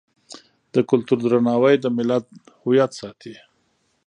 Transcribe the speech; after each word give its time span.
د 0.73 0.75
کلتور 0.89 1.17
درناوی 1.23 1.75
د 1.79 1.85
ملت 1.97 2.25
هویت 2.61 2.91
ساتي. 2.99 3.35